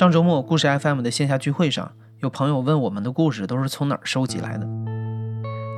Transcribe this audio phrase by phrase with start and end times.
[0.00, 4.66] 上周末故事 FM 的线下聚会上，有朋友问我们的故事都是从哪儿收集来的。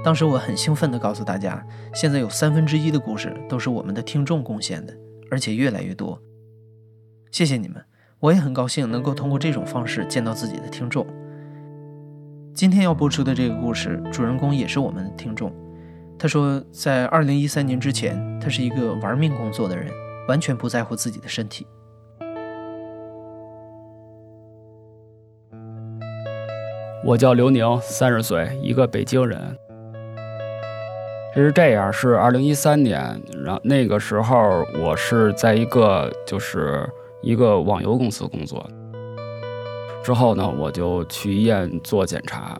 [0.04, 1.60] 当时我很兴奋地告诉大家，
[1.92, 4.96] 现在有三分之一的故事都是我们的听众贡献的，
[5.28, 6.22] 而且越来越多。
[7.32, 7.84] 谢谢你们，
[8.20, 11.04] 我也很高兴能够通过这种方式见到自己的听众。
[12.54, 15.52] 今天要播出的这个故事，主人公也是我们的听众。
[16.16, 19.92] 他说，在二零一三年之前，他是一个玩命工作的人，
[20.28, 21.66] 完全不在乎自己的身体。
[27.04, 29.38] 我叫刘宁，三十岁，一个北京人。
[31.34, 36.88] 这是这样，是二零一三年，然后那个时候我是在一个就是
[37.22, 38.64] 一个网游公司工作。
[40.04, 42.56] 之后呢，我就去医院做检查，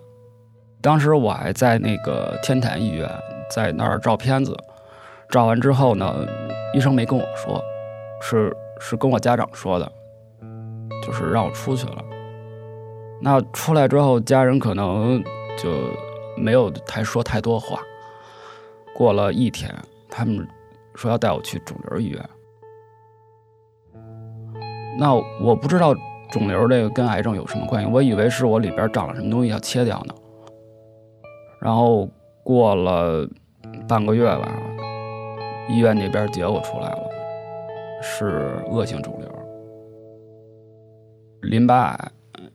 [0.80, 3.08] 当时我还在那个天坛医院。
[3.50, 4.56] 在那儿照片子，
[5.28, 6.26] 照完之后呢，
[6.72, 7.62] 医生没跟我说，
[8.22, 9.92] 是是跟我家长说的，
[11.04, 12.02] 就是让我出去了。
[13.22, 15.22] 那出来之后，家人可能
[15.56, 15.70] 就
[16.36, 17.80] 没有太说太多话。
[18.94, 19.72] 过了一天，
[20.10, 20.46] 他们
[20.94, 22.20] 说要带我去肿瘤医院。
[24.98, 25.94] 那我不知道
[26.30, 30.14] 肿瘤这个跟癌症有什么关系，我以为是我里边长了什么东西要切掉呢。
[31.60, 32.08] 然后
[32.42, 33.28] 过了。
[33.88, 34.52] 半个月吧，
[35.68, 37.02] 医院那边结果出来了，
[38.02, 39.28] 是恶性肿瘤，
[41.42, 42.10] 淋巴癌，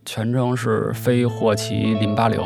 [0.07, 2.41] 全称是非霍奇淋巴瘤。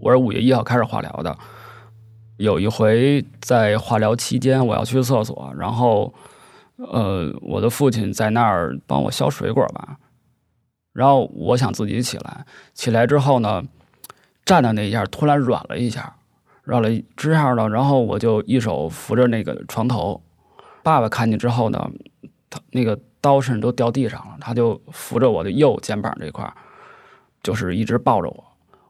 [0.00, 1.38] 我是五月一号开始化疗的，
[2.38, 6.12] 有一回在化疗期间，我要去厕所，然后。
[6.78, 9.98] 呃，我的父亲在那儿帮我削水果吧，
[10.92, 12.44] 然后我想自己起来，
[12.74, 13.62] 起来之后呢，
[14.44, 16.16] 站的那一下突然软了一下，
[16.62, 20.22] 绕了之后呢，然后我就一手扶着那个床头，
[20.82, 21.90] 爸爸看见之后呢，
[22.48, 26.52] 他那个刀甚至都掉地上了，他就扶着我的右肩膀这块
[27.42, 28.44] 就是一直抱着我，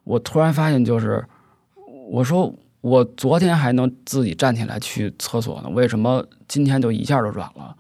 [0.04, 1.24] 我突然发现就是，
[2.10, 2.54] 我说。
[2.82, 7.76] 我昨天还能自己站起来去厕所呢，为什么今天就一下就软了？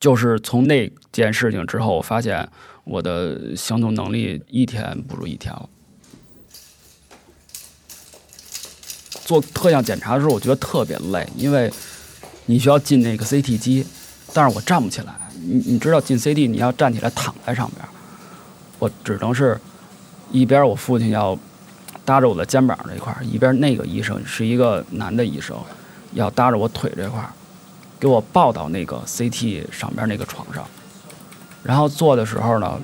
[0.00, 2.50] 就是从那件事情之后，我发现
[2.82, 5.68] 我的行动能力一天不如一天了。
[9.24, 11.72] 做特项检查的时候，我觉得特别累，因为
[12.46, 13.86] 你需要进那个 CT 机，
[14.32, 15.14] 但是我站不起来。
[15.46, 17.84] 你你知道进 CT 你要站起来躺在上边，
[18.78, 19.58] 我只能是
[20.30, 21.38] 一边我父亲要。
[22.06, 25.56] 搭着我的肩膀这一块，一边那个医生是一个男的医生，
[26.12, 27.26] 要搭着我腿这块，
[27.98, 30.66] 给我抱到那个 CT 上边那个床上。
[31.62, 32.78] 然后做的时候呢，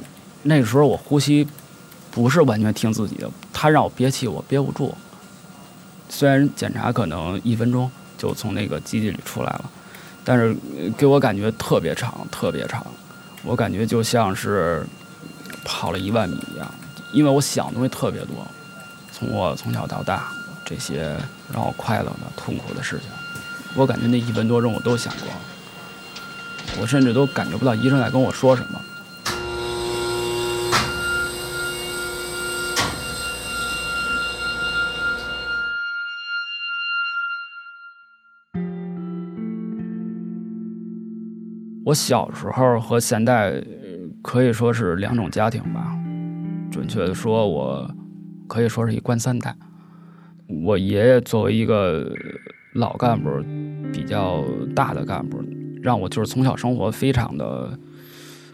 [0.44, 1.46] 那个时候我呼吸
[2.10, 4.94] 不是完全听自己的，他让我憋气，我憋不住。
[6.10, 9.70] 虽然检查可能一分钟就从那个机器里出来了，
[10.24, 10.54] 但是
[10.98, 12.84] 给我感觉特别长，特别长。
[13.42, 14.84] 我感觉就像是
[15.64, 16.70] 跑了一万米一样，
[17.12, 18.46] 因为我想的东西特别多。
[19.12, 20.30] 从我从小到大，
[20.64, 21.16] 这些
[21.52, 23.08] 让我快乐的、痛苦的事情，
[23.76, 25.28] 我感觉那一分多钟我都想过，
[26.80, 28.80] 我甚至都感觉不到医生在跟我说什么。
[41.90, 43.60] 我小时候和现在
[44.22, 45.98] 可以说是两种家庭吧，
[46.70, 47.90] 准确的说，我。
[48.48, 49.54] 可以说是一官三代。
[50.64, 52.12] 我爷爷作为一个
[52.74, 53.30] 老干部，
[53.92, 54.42] 比较
[54.74, 55.40] 大的干部，
[55.80, 57.78] 让我就是从小生活非常的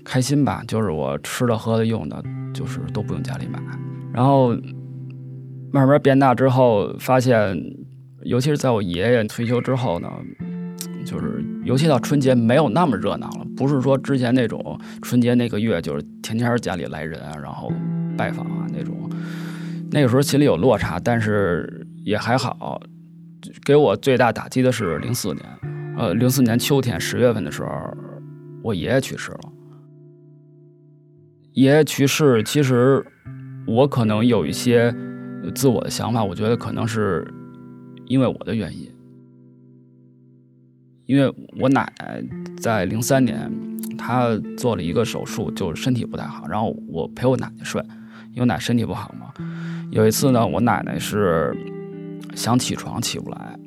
[0.05, 0.63] 开心吧。
[0.69, 3.59] 就是我吃的、喝的、用的，就是都不用家里买。
[4.13, 4.51] 然后
[5.73, 7.59] 慢慢变大之后，发现，
[8.25, 10.11] 尤其是在我爷爷退休之后呢，
[11.07, 13.47] 就是尤其到春节没有那么热闹了。
[13.57, 17.73] 不是说之前那种春节那个月，就是天天家里来人啊，然后
[18.19, 19.09] 拜访啊那种。
[19.93, 22.83] 那个时候心里有落差，但是也还好。
[23.65, 25.45] 给我最大打击的是零四年，
[25.97, 27.69] 呃，零四年秋天十月份的时候，
[28.65, 29.41] 我爷爷去世了。
[31.53, 33.07] 爷爷去世，其实
[33.67, 34.93] 我可能有一些
[35.55, 37.27] 自我的想法，我觉得可能是
[38.07, 38.91] 因为我的原因，
[41.07, 42.23] 因为我奶奶
[42.59, 43.51] 在零三年
[43.97, 47.81] 她做了一个手术，就是身体不太好，然后我陪我奶奶睡，
[48.31, 49.33] 因为我奶身体不好嘛。
[49.91, 51.57] 有一次呢，我奶奶是
[52.35, 53.59] 想起床起不来，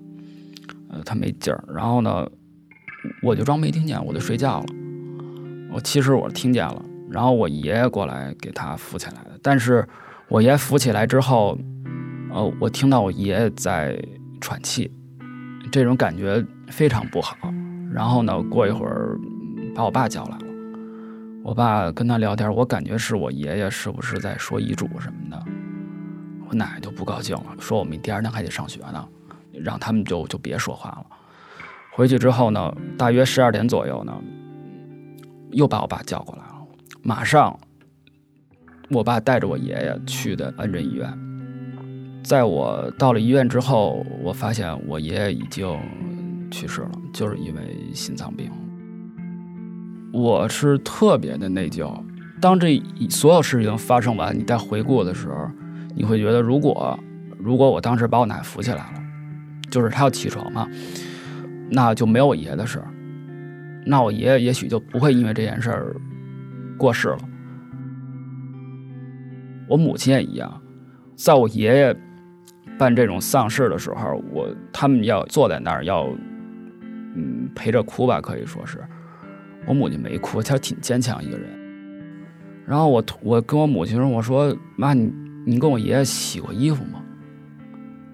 [0.90, 1.64] 呃，她没劲儿。
[1.74, 2.30] 然后呢，
[3.24, 4.66] 我就装没听见，我就睡觉了。
[5.72, 6.86] 我其实我听见了。
[7.10, 9.40] 然后我爷爷过来给她扶起来的。
[9.42, 9.88] 但是
[10.28, 11.58] 我爷扶起来之后，
[12.32, 13.98] 呃，我听到我爷爷在
[14.42, 14.92] 喘气，
[15.72, 17.36] 这种感觉非常不好。
[17.92, 19.18] 然后呢，过一会儿
[19.76, 20.46] 把我爸叫来了，
[21.44, 25.44] 我爸跟他聊天，我感觉是我爷爷是不是在说遗嘱什么的。
[26.48, 29.08] 我奶奶就不高兴了，说我们第二天还得上学呢，
[29.54, 31.06] 让他们就就别说话了。
[31.92, 34.14] 回去之后呢，大约十二点左右呢，
[35.52, 36.68] 又把我爸叫过来了，
[37.02, 37.60] 马上。
[38.92, 41.08] 我爸带着我爷爷去的安仁医院，
[42.24, 45.68] 在我到了医院之后，我发现我爷爷已经
[46.50, 48.50] 去世了，就是因为心脏病。
[50.12, 51.92] 我是特别的内疚。
[52.42, 55.50] 当这所有事情发生完，你再回顾的时候，
[55.96, 56.98] 你会觉得，如果
[57.38, 58.94] 如果我当时把我奶扶起来了，
[59.70, 60.68] 就是她要起床嘛，
[61.70, 62.88] 那就没有我爷爷的事儿，
[63.86, 65.96] 那我爷爷也许就不会因为这件事儿
[66.78, 67.20] 过世了。
[69.68, 70.62] 我母亲也一样，
[71.16, 71.96] 在我爷爷
[72.78, 76.08] 办这种丧事的时候，我他们要坐在那儿，要
[77.16, 78.80] 嗯陪着哭吧，可以说是。
[79.66, 81.50] 我母亲没哭，她挺坚强一个人。
[82.66, 85.12] 然后我我跟我母亲说：“我说妈，你
[85.46, 87.02] 你跟我爷爷洗过衣服吗？”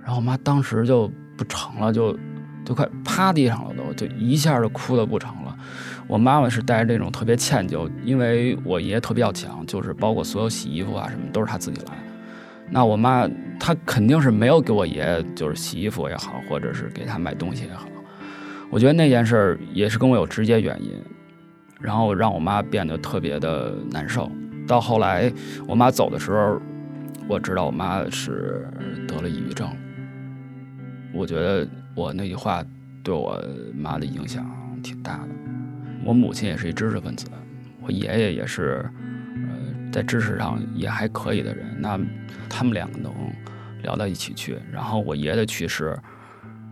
[0.02, 2.18] 然后我妈当时就不成了，就
[2.64, 5.58] 就快趴地上了，都就一下就哭的不成了。
[6.08, 11.94] 我妈妈是带着这种特别歉疚，因为我爷爷特别要强，就是包括所有洗衣服啊什么都是他自己来。
[12.70, 13.28] 那我妈
[13.60, 17.88] 她肯定是没有给我爷爷就是洗衣服也好，或者是给他买东西也好。
[18.70, 20.92] 我觉得那件事儿也是跟我有直接原因，
[21.80, 24.30] 然后让我妈变得特别的难受。
[24.68, 25.32] 到后来
[25.68, 26.60] 我妈走的时候，
[27.28, 28.68] 我知道我妈是
[29.08, 29.70] 得了抑郁症。
[31.14, 32.64] 我觉得我那句话
[33.04, 33.42] 对我
[33.74, 34.46] 妈的影响
[34.84, 35.30] 挺大的。
[36.04, 37.28] 我母亲也是一知识分子，
[37.82, 38.86] 我爷爷也是，
[39.36, 41.66] 呃，在知识上也还可以的人。
[41.80, 42.00] 那
[42.50, 43.14] 他们两个能
[43.82, 45.98] 聊到一起去，然后我爷爷的去世，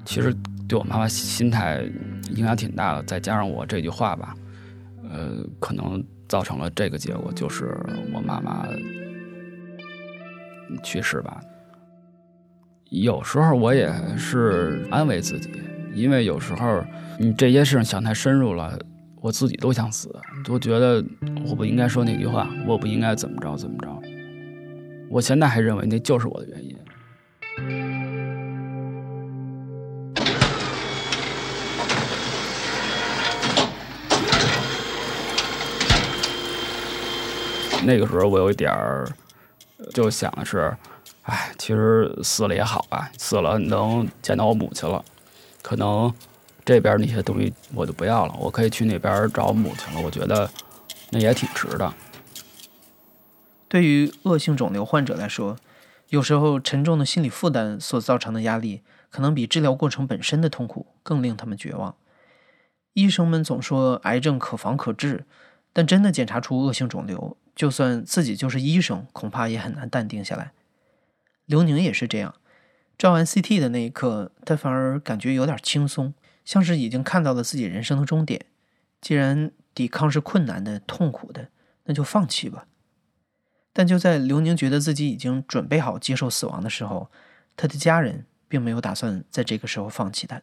[0.03, 0.35] 其实
[0.73, 1.83] 对我妈妈心态
[2.35, 3.03] 影响挺大的。
[3.03, 4.33] 再加上我这句话吧，
[5.07, 7.77] 呃，可能造成了这个结果，就是
[8.11, 8.67] 我妈妈
[10.81, 11.39] 去世吧。
[12.89, 13.87] 有时候我也
[14.17, 15.51] 是安慰自己，
[15.93, 16.83] 因为有时候
[17.19, 18.75] 你这些事情想太深入了。
[19.21, 20.11] 我自己都想死，
[20.43, 21.05] 都觉得
[21.47, 24.01] 我不应该说那句话，我不应该怎么着怎么着。
[25.07, 26.72] 我现在还认为那就是我的原因。
[37.85, 39.07] 那个时候我有一点儿
[39.93, 40.75] 就想的是，
[41.23, 45.03] 哎，其实死了也好吧，死了能见到我母亲了，
[45.61, 46.13] 可能。
[46.65, 49.99] 这边那些东西我就不要了，我可以去那边找母亲了。
[49.99, 50.49] 我觉得
[51.09, 51.93] 那也挺值的。
[53.67, 55.57] 对于恶性肿瘤患者来说，
[56.07, 61.97] 有时候沉重的心理负担所造成的压力，可能比治疗过程本身的痛苦更令他们绝望。
[62.93, 65.25] 医生们总说癌症可防可治，
[65.73, 70.53] 但真的检查出恶性肿瘤，就算自己就是医生，恐怕也很难淡定下来。
[71.45, 72.35] 刘宁也是这样，
[72.97, 76.13] 照完 CT 的那一刻，他反而感觉有点轻松。
[76.45, 78.45] 像是已经看到了自己人生的终点，
[78.99, 81.47] 既然抵抗是困难的、痛苦的，
[81.85, 82.67] 那就放弃吧。
[83.71, 87.09] 但就在刘宁觉得自己已经准备好接受死亡的时候，
[87.55, 90.41] 他的家人并没有打算在这个时候放弃他。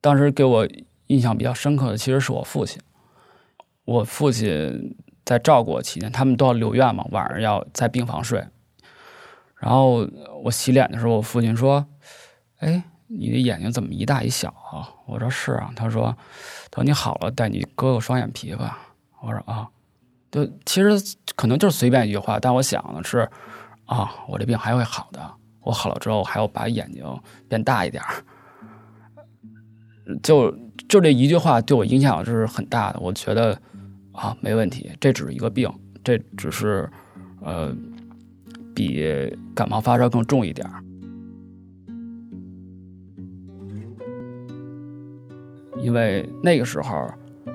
[0.00, 0.68] 当时给我
[1.08, 2.80] 印象比较深刻的其实是我父亲。
[3.86, 8.46] 我父亲在照顾我期间，他们都要留院嘛，晚上要在病房睡。
[9.54, 10.06] 然后
[10.44, 11.86] 我洗脸的时候，我父亲说
[12.60, 14.90] ：“哎。”你的眼睛怎么一大一小啊？
[15.06, 15.70] 我说是啊。
[15.76, 16.12] 他说
[16.70, 19.68] ：“等你好了，带你割个双眼皮吧。”我说：“啊。”
[20.32, 20.90] 就其实
[21.36, 23.18] 可能就是随便一句话，但我想的是，
[23.84, 25.34] 啊，我这病还会好的。
[25.60, 27.04] 我好了之后，还要把眼睛
[27.48, 28.02] 变大一点。
[30.20, 30.50] 就
[30.88, 32.98] 就这一句话对我影响就是很大的。
[32.98, 33.56] 我觉得
[34.16, 35.70] 啊，没问题，这只是一个病，
[36.02, 36.88] 这只是
[37.42, 37.72] 呃，
[38.74, 39.04] 比
[39.54, 40.82] 感冒发烧更重一点儿。
[45.78, 47.08] 因为那个时候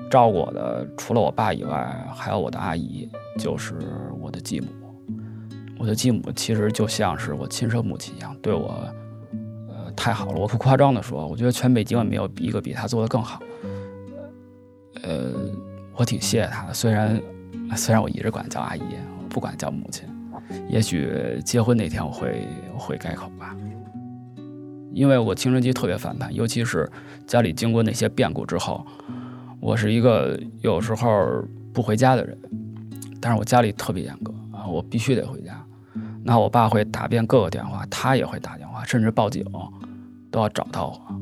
[0.08, 3.74] 照顾我的除了我爸以外，还有我的阿姨，就是
[4.20, 4.68] 我的继母。
[5.78, 8.88] 我的继母其实就像是我亲生母亲一样，对我
[9.68, 10.38] 呃太好了。
[10.38, 13.42] 我不夸张的说，我觉得全北京没有一个比她做的更好。
[15.02, 15.32] 呃，
[16.02, 16.74] 我挺谢谢她的。
[16.74, 17.22] 虽然
[17.76, 18.82] 虽然我一直管叫阿姨，
[19.28, 20.04] 不管叫母亲。
[20.68, 23.56] 也许结婚那天我会会改口吧。
[24.92, 26.90] 因为我青春期特别反叛，尤其是
[27.24, 28.84] 家里经过那些变故之后，
[29.60, 31.40] 我是一个有时候
[31.72, 32.36] 不回家的人，
[33.20, 35.64] 但是我家里特别严格啊，我必须得回家。
[36.24, 39.44] 那我爸会打遍各个电话，他也会打电话，甚至报警，
[40.32, 41.20] 都要找到我。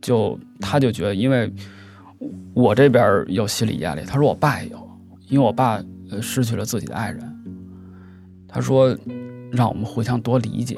[0.00, 1.52] 就他就觉得，因为
[2.54, 7.28] 我这边有心理压力，他说我爸也有，因为我爸呃失去了自己的爱人。
[8.46, 8.94] 他说
[9.50, 10.76] 让我们互相多理解。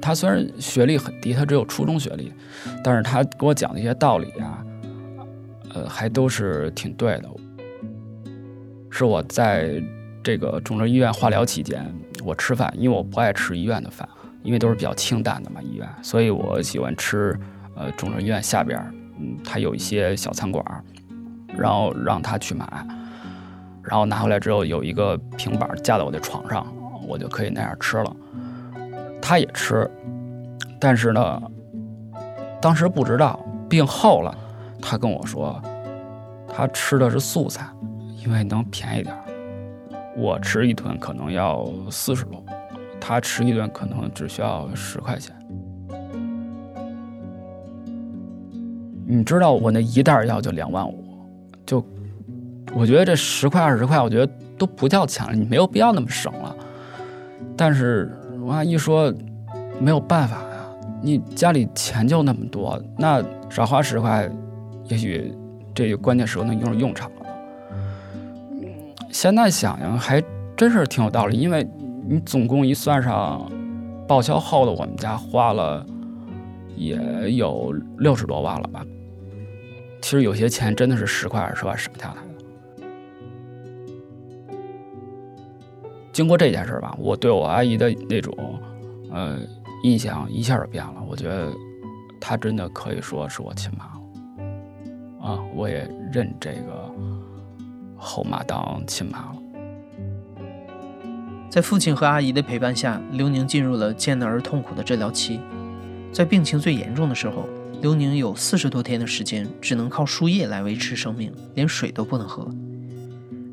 [0.00, 2.32] 他虽然学历很低，他只有初中学历，
[2.84, 4.64] 但是他给我讲的一些道理啊，
[5.74, 7.28] 呃，还都是挺对的。
[8.88, 9.82] 是我在
[10.22, 11.84] 这个肿瘤医院化疗期间，
[12.24, 14.08] 我吃饭，因为我不爱吃医院的饭，
[14.42, 17.36] 因为都是比较清淡的嘛，医院，所以我喜欢吃
[17.74, 18.80] 呃肿瘤医院下边，
[19.18, 20.64] 嗯，他有一些小餐馆，
[21.56, 22.66] 然后让他去买，
[23.82, 26.66] 然后拿回来之后有一个平板架在我的床上，
[27.06, 28.16] 我就可以那样吃了。
[29.20, 29.90] 他也吃，
[30.80, 31.42] 但是呢，
[32.60, 34.36] 当时不知道病后了，
[34.80, 35.60] 他跟我说，
[36.48, 37.66] 他吃的是素菜。
[38.24, 39.14] 因为能便宜点
[40.16, 42.44] 我吃一顿可能要四十多，
[43.00, 45.32] 他吃一顿可能只需要十块钱。
[49.08, 51.04] 你知道我那一袋药就两万五，
[51.64, 51.84] 就
[52.74, 56.54] 我觉得这十块二十块，我觉得都不叫钱了，你没有必要那么省了。
[57.56, 58.10] 但是
[58.44, 59.14] 我阿姨说
[59.80, 60.66] 没有办法呀，
[61.00, 64.28] 你家里钱就那么多，那少花十块，
[64.88, 65.32] 也许
[65.72, 67.26] 这个关键时候能用上用场了。
[69.12, 70.20] 现在想想还
[70.56, 71.64] 真是挺有道理，因为
[72.08, 73.48] 你总共一算上
[74.08, 75.86] 报销后的，我们家花了
[76.74, 78.84] 也有六十多万了吧。
[80.00, 82.20] 其实有些钱真的是十块二十万省下来的。
[86.12, 88.34] 经过这件事吧，我对我阿姨的那种
[89.10, 89.38] 呃
[89.82, 91.02] 印象一下就变了。
[91.08, 91.52] 我觉得
[92.20, 93.84] 她真的可以说是我亲妈
[95.28, 96.92] 啊，我也认这个。
[97.98, 99.36] 后妈当亲妈了。
[101.48, 105.40] 在父亲和阿姨的陪伴下，刘宁进入了艰难而痛苦的治疗期。
[106.12, 107.48] 在病情最严重的时候，
[107.82, 112.48] 刘宁有四十多天的时间只能靠输液来维持生命，连水都不能喝。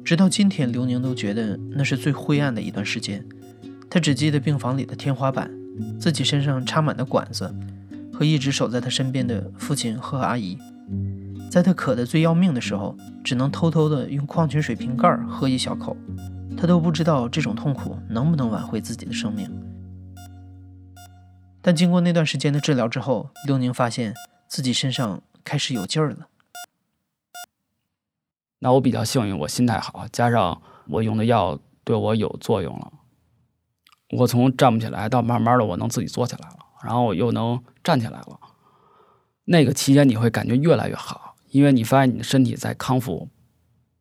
[0.03, 3.23] 直到今天，刘宁都觉得那是最灰暗的一段时间。
[3.89, 5.51] 他只记得病房里的天花板，
[5.99, 7.53] 自己身上插满的管子，
[8.11, 10.57] 和一直守在他身边的父亲和阿姨。
[11.51, 15.95] 在他渴得最要命的时候，只能偷偷的用矿泉水瓶盖喝一小口，
[16.57, 19.47] 他都不知道这种痛苦能不能挽回自己的生命。
[21.63, 24.13] 但经过那段时间的治疗之后，刘宁发现
[24.47, 26.27] 自己身上开始有劲儿了。
[28.59, 32.91] 那我比较幸运，我心态好，加上我用的药对我有作用了，
[34.17, 38.39] 我从站不起来到慢慢的我能自己坐起来了，然后我又能站起来了。
[39.45, 41.31] 那个期间你会感觉越来越好。
[41.49, 43.29] 因为你发现你的身体在康复，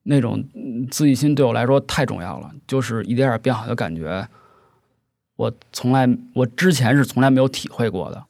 [0.04, 0.42] 那种
[0.90, 4.26] 自信心对我来说太重要了，就是一点点变好的感觉，
[5.42, 8.24] 我从来我之前是从来没有体会过的，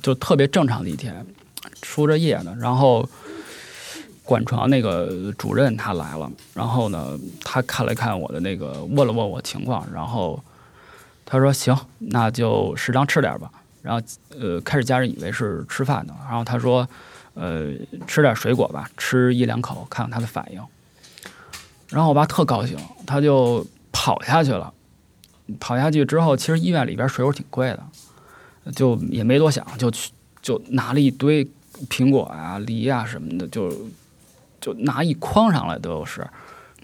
[0.00, 1.26] 就特别正常的一天，
[1.82, 3.08] 输着液呢，然后
[4.22, 10.40] 管床那个主任他来了，然后呢，他看了看我的那个，问了问我情况，然后
[11.24, 13.50] 他说行，那就适当吃点吧。
[13.82, 14.00] 然后，
[14.38, 16.88] 呃，开始家人以为是吃饭的，然后他说，
[17.34, 17.72] 呃，
[18.06, 20.62] 吃点水果吧，吃一两口，看看他的反应。
[21.88, 22.76] 然后我爸特高兴，
[23.06, 24.72] 他就跑下去了。
[25.60, 30.10] 跑下去之后，其实医院里边水果挺贵的，就也没多想，就去
[30.42, 31.48] 就拿了一堆
[31.88, 33.72] 苹果啊、梨啊什么的，就
[34.60, 36.26] 就拿一筐上来都是。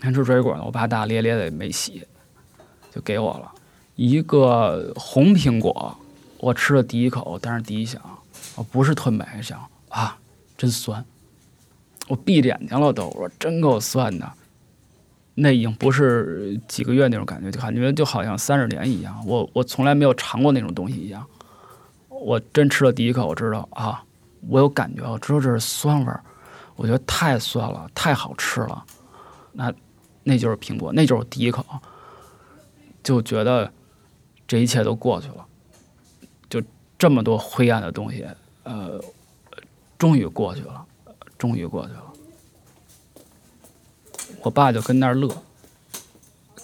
[0.01, 2.07] 先吃水果呢，我爸大咧咧的也没洗，
[2.95, 3.51] 就给我了
[3.97, 5.97] 一个红苹果。
[6.39, 8.01] 我吃了第一口，但是第一想，
[8.55, 10.17] 我不是特美想啊，
[10.57, 11.05] 真酸。
[12.07, 14.33] 我闭着眼睛了都，我说真够酸的。
[15.35, 19.23] 那已经不是几个月那种感觉，就感觉就好像三十年一样。
[19.27, 21.27] 我我从来没有尝过那种东西一样。
[22.09, 24.05] 我真吃了第一口，我知道啊，
[24.49, 26.23] 我有感觉，我知道这是酸味儿。
[26.77, 28.85] 我觉得太酸了，太好吃了。
[29.53, 29.73] 那
[30.23, 31.65] 那就是苹果，那就是第一口，
[33.03, 33.71] 就觉得
[34.47, 35.47] 这一切都过去了。
[36.49, 36.63] 就
[36.99, 38.27] 这么多灰暗的东西，
[38.63, 39.01] 呃，
[39.99, 40.85] 终于过去了，
[41.37, 42.12] 终于过去了。
[44.43, 45.29] 我爸就跟那儿乐，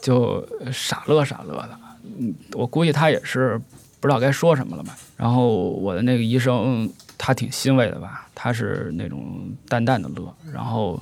[0.01, 1.79] 就傻乐傻乐的。
[2.19, 3.61] 嗯，我估计他也是
[4.01, 4.97] 不知道该说什么了吧。
[5.17, 10.35] 然后我的那个医生，他挺欣慰的吧，他是那种淡淡的乐。
[10.53, 11.01] 然后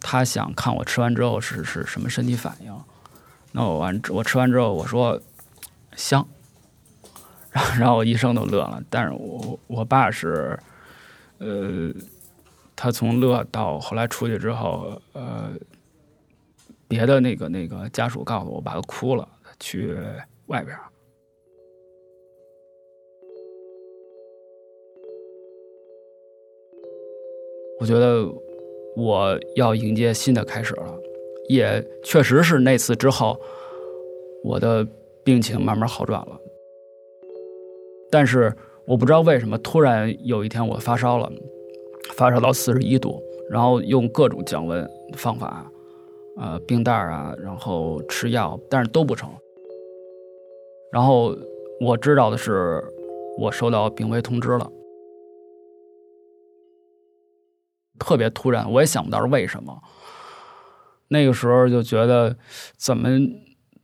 [0.00, 2.74] 他想看我吃完之后是是什么身体反应。
[3.52, 5.20] 那我完我吃完之后，我说
[5.96, 6.26] 香。
[7.52, 10.58] 然后，然后我医生都乐了，但是我我爸是，
[11.36, 11.92] 呃，
[12.74, 15.50] 他从乐到后来出去之后，呃，
[16.92, 19.26] 别的那个那个家属告诉我，把他哭了，
[19.58, 19.96] 去
[20.48, 20.76] 外边。
[27.80, 28.30] 我觉得
[28.94, 30.94] 我要迎接新的开始了，
[31.48, 33.40] 也确实是那次之后，
[34.44, 34.86] 我的
[35.24, 36.38] 病情慢慢好转了。
[38.10, 38.54] 但是
[38.86, 41.32] 我不知道为什么，突然有一天我发烧了，
[42.12, 43.18] 发烧到四十一度，
[43.48, 45.71] 然后用各种降温方法，
[46.36, 49.30] 呃，冰袋啊，然后吃药，但是都不成。
[50.92, 51.36] 然后
[51.80, 52.82] 我知道的是，
[53.38, 54.70] 我收到病危通知了。
[57.98, 59.80] 特别突然，我也想不到是为什么。
[61.08, 62.36] 那个时候就觉得，
[62.76, 63.08] 怎么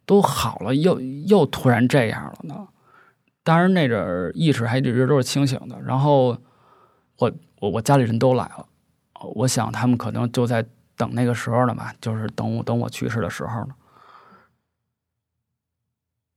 [0.06, 2.68] 都好了，又又突然这样了呢？
[3.44, 5.80] 当然那阵儿意识还一直都是清醒的。
[5.82, 6.36] 然后
[7.18, 8.66] 我我我家里人都来了，
[9.34, 10.66] 我想他们可能就在
[10.98, 13.74] 等那个时候了嘛，就是等我等我去世的时候呢。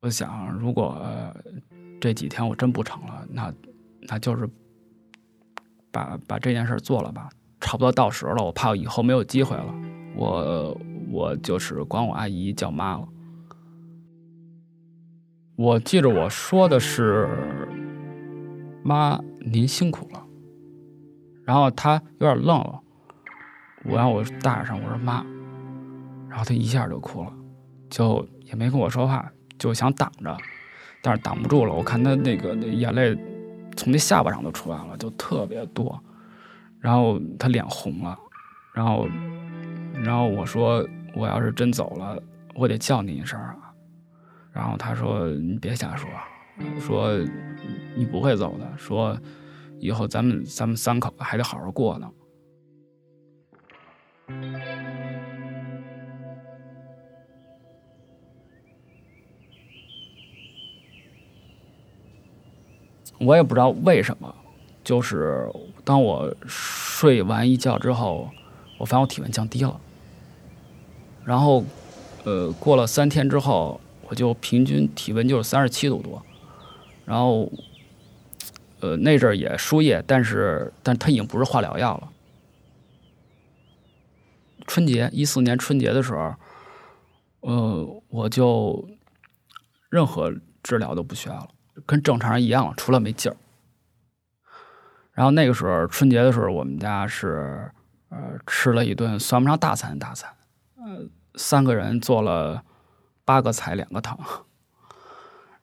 [0.02, 0.98] 我想，如果
[2.00, 3.54] 这几天我真不成了，那
[4.08, 4.50] 那就是
[5.92, 7.30] 把把这件事做了吧。
[7.60, 9.76] 差不多到时了，我怕以后没有机会了。
[10.16, 10.76] 我
[11.12, 13.08] 我就是管我阿姨叫妈了。
[15.56, 17.30] 我记着我说的是
[18.84, 20.26] “妈，您辛苦了。”
[21.46, 22.82] 然后她有点愣了，
[23.84, 25.26] 我让我大点声，我说“妈”，
[26.30, 27.34] 然后她一下就哭了，
[27.90, 30.38] 就也没跟我说话，就想挡着，
[31.02, 31.74] 但是挡不住了。
[31.74, 33.16] 我看她那个那眼泪
[33.76, 36.02] 从那下巴上都出来了，就特别多。
[36.80, 38.18] 然后他脸红了，
[38.74, 39.08] 然后，
[39.94, 40.84] 然后我说
[41.16, 42.20] 我要是真走了，
[42.56, 43.72] 我得叫你一声啊。
[44.52, 46.10] 然后他说你别瞎说，
[46.80, 47.18] 说
[47.96, 49.16] 你不会走的，说
[49.80, 52.10] 以后咱们咱们三口还得好好过呢。
[63.22, 64.36] 我也不知道为什么。
[64.84, 65.48] 就是
[65.84, 68.30] 当我睡完一觉之后，
[68.80, 69.80] 我发现我体温降低了。
[71.24, 71.64] 然后，
[72.24, 76.20] 呃，过了三天之后，我就平均体温就是三十七度多。
[77.06, 77.52] 然后，
[78.80, 82.10] 呃，那阵儿也输液，但是，但它已经不是化疗药了。
[84.66, 86.34] 春节一四年春节的时候，
[87.42, 88.90] 呃，我就
[89.90, 91.50] 任何治疗都不需要了，
[91.86, 93.36] 跟正常人一样了，除了没劲儿。
[95.14, 97.72] 然后那个时候春节的时候，我们家是
[98.10, 100.34] 呃吃了一顿算不上大餐大餐，
[100.78, 102.64] 呃三个人做了
[103.26, 104.18] 八个菜两个汤，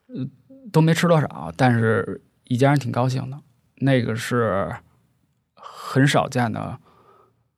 [0.08, 0.26] 呃
[0.70, 3.40] 都没吃多少，但是一家人挺高兴的。
[3.76, 4.74] 那个是
[5.54, 6.78] 很少见的，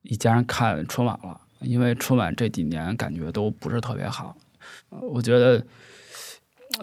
[0.02, 4.36] 一家人看春晚了，因为春晚这几年感觉都不是特别好。
[4.90, 5.64] 我觉得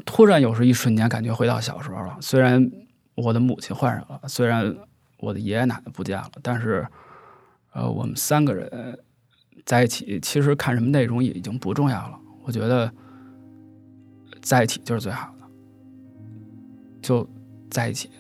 [0.06, 2.72] 突然有时一瞬间感觉回到小时候了，虽然
[3.16, 4.76] 我的母亲换上了，虽然。
[5.20, 6.88] 我的爷爷奶奶不见了，但是，
[7.74, 9.00] 呃，我们三个人
[9.66, 12.20] 在一起，其实看什么内容也已经不重要了。
[12.44, 12.94] 我觉得
[14.44, 15.48] 在一起就是最好的，
[17.02, 17.28] 就
[17.72, 18.12] 在一起。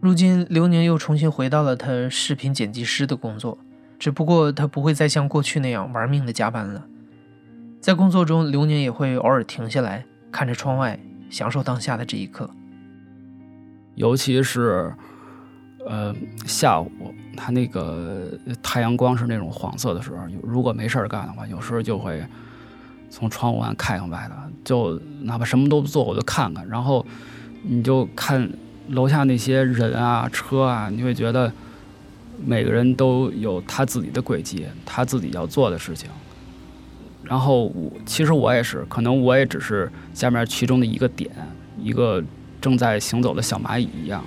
[0.00, 3.56] 如今，刘宁又重新回到了他视频剪辑师的工作，
[3.96, 6.84] 只不过他不会再像过去那样玩命的加班了。
[7.80, 12.48] 在工作中，刘宁也会偶尔停下来，看着窗外，享受当下的这一刻。
[13.94, 14.92] 尤其是，
[15.86, 16.14] 呃，
[16.44, 16.90] 下午
[17.34, 22.22] 他那个太阳光是那种黄色的时候，如果没事儿干的话，有时候就会
[23.08, 26.68] 从窗户外看看外头，就哪怕什么都不做，我就看看。
[26.68, 27.04] 然后
[27.62, 28.46] 你就看
[28.88, 31.50] 楼下那些人啊、车啊，你会觉得
[32.44, 36.10] 每个人都有他自己的轨迹，他自己要做的事情。
[37.30, 41.30] 然后我其实我也是，可能我也只是下面其中的一个点，
[41.78, 42.22] 一个。
[42.60, 44.22] 正在行走的小蚂蚁一样，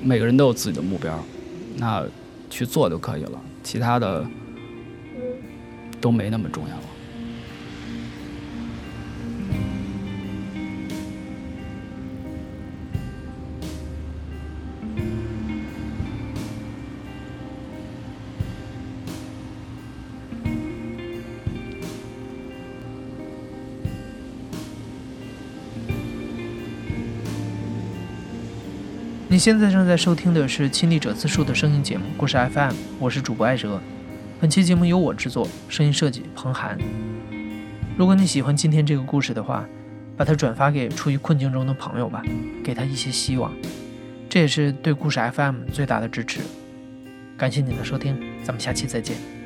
[0.00, 1.18] 每个人都有自己的目标，
[1.78, 2.00] 那
[2.48, 4.24] 去做就可以了，其他的
[6.00, 6.76] 都没那么重要。
[6.76, 6.82] 了
[29.42, 33.82] 现在正在收听的是《亲历者自述》的声音节目《故事 FM》，我是主播艾哲。
[34.40, 36.78] 本期节目由我制作，声音设计彭涵。
[37.96, 39.66] 如果你喜欢今天这个故事的话，
[40.16, 42.22] 把它转发给处于困境中的朋友吧，
[42.62, 43.52] 给他一些希望，
[44.28, 46.38] 这也是对故事 FM 最大的支持。
[47.36, 49.41] 感谢你的收听，咱们下期再见。